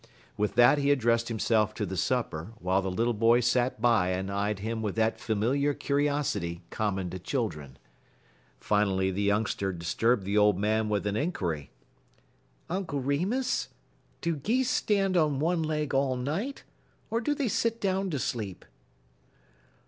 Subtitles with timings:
[0.35, 4.31] With that he addressed himself to the supper, while the little boy sat by and
[4.31, 7.77] eyed him with that familiar curiosity common to children.
[8.59, 11.69] Finally the youngster disturbed the old man with an inquiry:
[12.67, 13.69] "Uncle Remus,
[14.21, 16.63] do geese stand on one leg all night,
[17.11, 18.65] or do they sit down to sleep?"